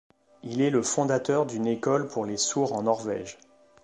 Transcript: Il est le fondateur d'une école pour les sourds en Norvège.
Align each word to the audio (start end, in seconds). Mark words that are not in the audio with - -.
Il 0.41 0.61
est 0.61 0.71
le 0.71 0.81
fondateur 0.81 1.45
d'une 1.45 1.67
école 1.67 2.07
pour 2.07 2.25
les 2.25 2.37
sourds 2.37 2.73
en 2.73 2.81
Norvège. 2.81 3.37